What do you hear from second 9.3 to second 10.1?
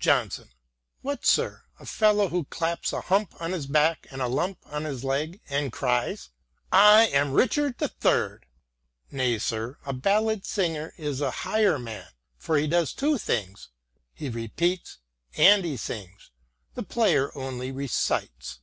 sir, a